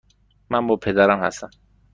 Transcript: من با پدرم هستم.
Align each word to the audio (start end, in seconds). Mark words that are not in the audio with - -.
من 0.49 0.67
با 0.67 0.75
پدرم 0.75 1.23
هستم. 1.23 1.49